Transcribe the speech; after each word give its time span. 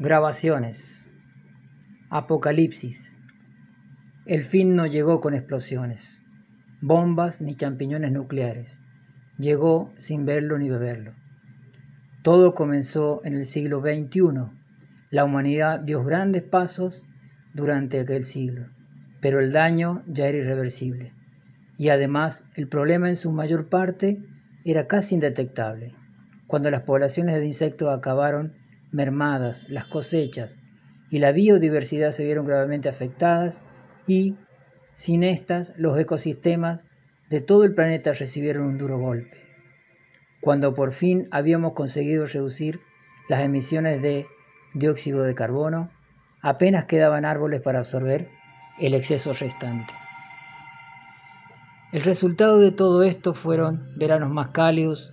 Grabaciones. 0.00 1.12
Apocalipsis. 2.10 3.20
El 4.26 4.42
fin 4.42 4.74
no 4.74 4.86
llegó 4.86 5.20
con 5.20 5.34
explosiones, 5.34 6.20
bombas 6.80 7.40
ni 7.40 7.54
champiñones 7.54 8.10
nucleares. 8.10 8.80
Llegó 9.38 9.92
sin 9.96 10.26
verlo 10.26 10.58
ni 10.58 10.68
beberlo. 10.68 11.14
Todo 12.24 12.54
comenzó 12.54 13.20
en 13.22 13.34
el 13.34 13.44
siglo 13.44 13.82
XXI. 13.82 14.50
La 15.10 15.24
humanidad 15.24 15.78
dio 15.78 16.02
grandes 16.02 16.42
pasos 16.42 17.06
durante 17.52 18.00
aquel 18.00 18.24
siglo, 18.24 18.66
pero 19.20 19.38
el 19.38 19.52
daño 19.52 20.02
ya 20.08 20.26
era 20.26 20.38
irreversible. 20.38 21.12
Y 21.78 21.90
además 21.90 22.50
el 22.56 22.66
problema 22.66 23.08
en 23.10 23.16
su 23.16 23.30
mayor 23.30 23.68
parte 23.68 24.20
era 24.64 24.88
casi 24.88 25.14
indetectable. 25.14 25.94
Cuando 26.48 26.68
las 26.72 26.82
poblaciones 26.82 27.36
de 27.36 27.46
insectos 27.46 27.96
acabaron 27.96 28.63
mermadas 28.94 29.68
las 29.68 29.86
cosechas 29.86 30.58
y 31.10 31.18
la 31.18 31.32
biodiversidad 31.32 32.12
se 32.12 32.24
vieron 32.24 32.46
gravemente 32.46 32.88
afectadas 32.88 33.60
y, 34.06 34.36
sin 34.94 35.24
estas, 35.24 35.74
los 35.76 35.98
ecosistemas 35.98 36.84
de 37.28 37.40
todo 37.40 37.64
el 37.64 37.74
planeta 37.74 38.12
recibieron 38.12 38.66
un 38.66 38.78
duro 38.78 38.98
golpe. 38.98 39.36
Cuando 40.40 40.74
por 40.74 40.92
fin 40.92 41.26
habíamos 41.30 41.72
conseguido 41.72 42.26
reducir 42.26 42.80
las 43.28 43.40
emisiones 43.40 44.00
de 44.00 44.26
dióxido 44.74 45.24
de 45.24 45.34
carbono, 45.34 45.90
apenas 46.40 46.84
quedaban 46.84 47.24
árboles 47.24 47.60
para 47.60 47.80
absorber 47.80 48.28
el 48.78 48.94
exceso 48.94 49.32
restante. 49.32 49.92
El 51.92 52.02
resultado 52.02 52.58
de 52.58 52.70
todo 52.70 53.02
esto 53.02 53.34
fueron 53.34 53.88
veranos 53.96 54.30
más 54.30 54.48
cálidos, 54.48 55.12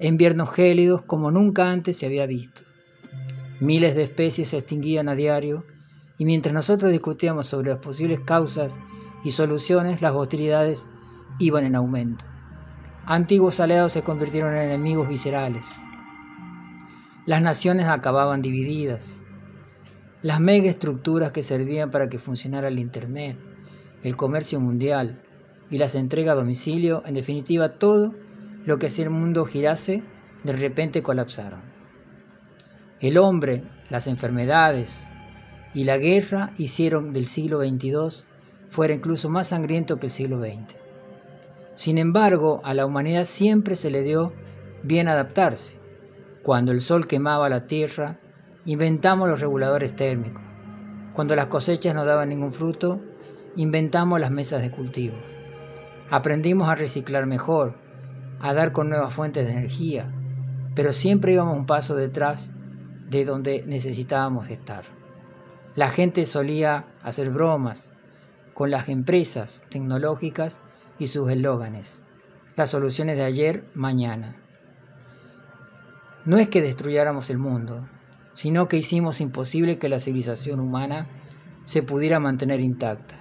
inviernos 0.00 0.52
gélidos 0.52 1.02
como 1.02 1.30
nunca 1.30 1.70
antes 1.70 1.98
se 1.98 2.06
había 2.06 2.26
visto. 2.26 2.63
Miles 3.60 3.94
de 3.94 4.02
especies 4.02 4.48
se 4.48 4.58
extinguían 4.58 5.08
a 5.08 5.14
diario 5.14 5.64
y 6.18 6.24
mientras 6.24 6.52
nosotros 6.52 6.90
discutíamos 6.90 7.46
sobre 7.46 7.70
las 7.70 7.78
posibles 7.78 8.20
causas 8.20 8.80
y 9.22 9.30
soluciones, 9.30 10.02
las 10.02 10.12
hostilidades 10.12 10.86
iban 11.38 11.64
en 11.64 11.76
aumento. 11.76 12.24
Antiguos 13.06 13.60
aliados 13.60 13.92
se 13.92 14.02
convirtieron 14.02 14.54
en 14.54 14.62
enemigos 14.62 15.08
viscerales. 15.08 15.80
Las 17.26 17.42
naciones 17.42 17.86
acababan 17.86 18.42
divididas. 18.42 19.20
Las 20.22 20.40
megaestructuras 20.40 21.32
que 21.32 21.42
servían 21.42 21.90
para 21.90 22.08
que 22.08 22.18
funcionara 22.18 22.68
el 22.68 22.78
Internet, 22.78 23.36
el 24.02 24.16
comercio 24.16 24.60
mundial 24.60 25.22
y 25.70 25.78
las 25.78 25.94
entregas 25.94 26.32
a 26.32 26.36
domicilio, 26.36 27.02
en 27.06 27.14
definitiva 27.14 27.78
todo 27.78 28.14
lo 28.64 28.78
que 28.78 28.86
hacía 28.86 29.04
el 29.04 29.10
mundo 29.10 29.44
girase, 29.44 30.02
de 30.42 30.52
repente 30.52 31.02
colapsaron. 31.02 31.73
El 33.00 33.18
hombre, 33.18 33.62
las 33.90 34.06
enfermedades 34.06 35.08
y 35.74 35.84
la 35.84 35.98
guerra 35.98 36.52
hicieron 36.56 37.12
del 37.12 37.26
siglo 37.26 37.60
XXII 37.60 38.24
fuera 38.70 38.94
incluso 38.94 39.28
más 39.28 39.48
sangriento 39.48 39.98
que 39.98 40.06
el 40.06 40.12
siglo 40.12 40.40
XX. 40.40 40.76
Sin 41.74 41.98
embargo, 41.98 42.60
a 42.64 42.72
la 42.72 42.86
humanidad 42.86 43.24
siempre 43.24 43.74
se 43.74 43.90
le 43.90 44.02
dio 44.02 44.32
bien 44.82 45.08
adaptarse. 45.08 45.78
Cuando 46.42 46.72
el 46.72 46.80
sol 46.80 47.06
quemaba 47.06 47.48
la 47.48 47.66
tierra, 47.66 48.18
inventamos 48.64 49.28
los 49.28 49.40
reguladores 49.40 49.96
térmicos. 49.96 50.42
Cuando 51.14 51.34
las 51.34 51.46
cosechas 51.46 51.94
no 51.94 52.04
daban 52.04 52.28
ningún 52.28 52.52
fruto, 52.52 53.00
inventamos 53.56 54.20
las 54.20 54.30
mesas 54.30 54.62
de 54.62 54.70
cultivo. 54.70 55.16
Aprendimos 56.10 56.68
a 56.68 56.74
reciclar 56.74 57.26
mejor, 57.26 57.74
a 58.40 58.54
dar 58.54 58.72
con 58.72 58.88
nuevas 58.88 59.12
fuentes 59.12 59.46
de 59.46 59.52
energía, 59.52 60.12
pero 60.74 60.92
siempre 60.92 61.32
íbamos 61.32 61.56
un 61.56 61.66
paso 61.66 61.96
detrás 61.96 62.52
de 63.14 63.24
donde 63.24 63.64
necesitábamos 63.66 64.50
estar. 64.50 64.84
La 65.74 65.88
gente 65.88 66.24
solía 66.24 66.86
hacer 67.02 67.30
bromas 67.30 67.90
con 68.52 68.70
las 68.70 68.88
empresas 68.88 69.64
tecnológicas 69.68 70.60
y 70.98 71.08
sus 71.08 71.30
eslóganes. 71.30 72.00
Las 72.56 72.70
soluciones 72.70 73.16
de 73.16 73.24
ayer, 73.24 73.64
mañana. 73.74 74.36
No 76.24 76.38
es 76.38 76.48
que 76.48 76.62
destruyéramos 76.62 77.30
el 77.30 77.38
mundo, 77.38 77.88
sino 78.32 78.68
que 78.68 78.76
hicimos 78.76 79.20
imposible 79.20 79.78
que 79.78 79.88
la 79.88 79.98
civilización 79.98 80.60
humana 80.60 81.06
se 81.64 81.82
pudiera 81.82 82.20
mantener 82.20 82.60
intacta. 82.60 83.20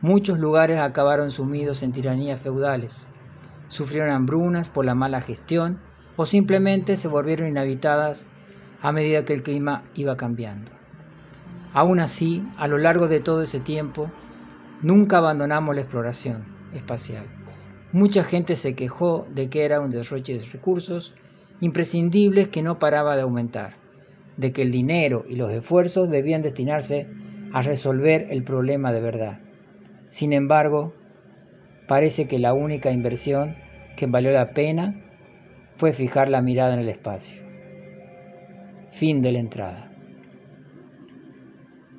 Muchos 0.00 0.38
lugares 0.38 0.78
acabaron 0.78 1.30
sumidos 1.30 1.82
en 1.82 1.92
tiranías 1.92 2.40
feudales, 2.40 3.08
sufrieron 3.68 4.10
hambrunas 4.10 4.68
por 4.68 4.84
la 4.84 4.94
mala 4.94 5.20
gestión 5.20 5.80
o 6.16 6.24
simplemente 6.26 6.96
se 6.96 7.08
volvieron 7.08 7.48
inhabitadas 7.48 8.26
a 8.80 8.92
medida 8.92 9.24
que 9.24 9.34
el 9.34 9.42
clima 9.42 9.84
iba 9.94 10.16
cambiando. 10.16 10.70
Aún 11.72 12.00
así, 12.00 12.46
a 12.56 12.68
lo 12.68 12.78
largo 12.78 13.08
de 13.08 13.20
todo 13.20 13.42
ese 13.42 13.60
tiempo, 13.60 14.10
nunca 14.82 15.18
abandonamos 15.18 15.74
la 15.74 15.82
exploración 15.82 16.44
espacial. 16.74 17.24
Mucha 17.92 18.24
gente 18.24 18.56
se 18.56 18.74
quejó 18.74 19.26
de 19.34 19.48
que 19.48 19.64
era 19.64 19.80
un 19.80 19.90
derroche 19.90 20.38
de 20.38 20.44
recursos 20.46 21.14
imprescindibles 21.60 22.48
que 22.48 22.62
no 22.62 22.78
paraba 22.78 23.16
de 23.16 23.22
aumentar, 23.22 23.76
de 24.36 24.52
que 24.52 24.62
el 24.62 24.70
dinero 24.70 25.24
y 25.28 25.36
los 25.36 25.50
esfuerzos 25.52 26.08
debían 26.08 26.42
destinarse 26.42 27.08
a 27.52 27.62
resolver 27.62 28.26
el 28.30 28.44
problema 28.44 28.92
de 28.92 29.00
verdad. 29.00 29.40
Sin 30.10 30.32
embargo, 30.32 30.94
parece 31.86 32.28
que 32.28 32.38
la 32.38 32.52
única 32.52 32.92
inversión 32.92 33.56
que 33.96 34.06
valió 34.06 34.30
la 34.30 34.52
pena 34.52 35.02
fue 35.76 35.92
fijar 35.92 36.28
la 36.28 36.42
mirada 36.42 36.74
en 36.74 36.80
el 36.80 36.88
espacio. 36.88 37.47
Fin 38.98 39.22
de 39.22 39.30
la 39.30 39.38
entrada. 39.38 39.97